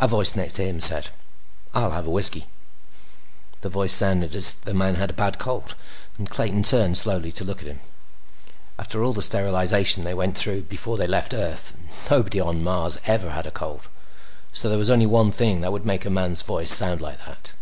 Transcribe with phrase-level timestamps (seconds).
[0.00, 1.10] A voice next to him said:
[1.74, 2.46] "I'll have a whiskey."
[3.60, 5.74] The voice sounded as if the man had a bad cold,
[6.16, 7.80] and Clayton turned slowly to look at him.
[8.78, 11.74] After all the sterilization they went through before they left Earth,
[12.10, 13.88] nobody on Mars ever had a cold,
[14.54, 17.52] so there was only one thing that would make a man's voice sound like that.